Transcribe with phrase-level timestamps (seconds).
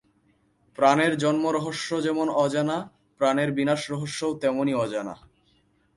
[0.77, 2.77] প্রাণের জন্ম-রহস্য যেমন অজানা,
[3.21, 5.15] প্রাণের বিনাশ-রহস্যও তেমনি অজানা।